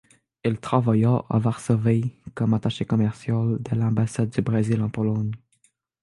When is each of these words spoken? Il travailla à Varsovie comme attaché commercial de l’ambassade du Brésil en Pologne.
Il 0.43 0.57
travailla 0.59 1.23
à 1.29 1.37
Varsovie 1.37 2.11
comme 2.33 2.55
attaché 2.55 2.85
commercial 2.85 3.59
de 3.61 3.75
l’ambassade 3.79 4.31
du 4.31 4.41
Brésil 4.41 4.81
en 4.81 4.89
Pologne. 4.89 5.29